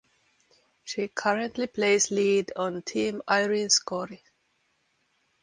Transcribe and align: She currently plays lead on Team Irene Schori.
She 0.83 1.09
currently 1.09 1.67
plays 1.67 2.09
lead 2.09 2.53
on 2.55 2.81
Team 2.81 3.21
Irene 3.29 3.67
Schori. 3.67 4.19